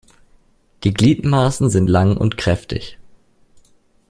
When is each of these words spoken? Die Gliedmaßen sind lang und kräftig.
Die 0.83 0.95
Gliedmaßen 0.95 1.69
sind 1.69 1.87
lang 1.87 2.17
und 2.17 2.35
kräftig. 2.35 2.97